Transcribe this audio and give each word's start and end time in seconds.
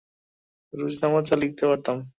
রোজনামচা 0.73 1.35
লিখতে 1.35 1.63
পারতাম। 1.65 1.97